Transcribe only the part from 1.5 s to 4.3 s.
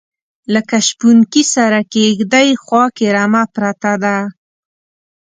سره کیږدۍ خواکې رمه پرته ده